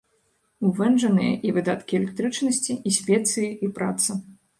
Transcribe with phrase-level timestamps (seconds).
[0.67, 4.17] У вэнджанае і выдаткі электрычнасці, і спецыі, і праца.